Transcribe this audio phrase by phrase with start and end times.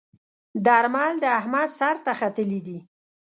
[0.65, 2.79] درمل د احمد سر ته ختلي ديی.